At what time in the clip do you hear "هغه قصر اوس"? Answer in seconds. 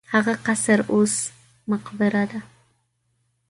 0.13-1.15